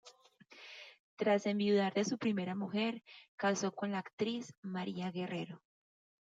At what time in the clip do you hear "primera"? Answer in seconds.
2.17-2.55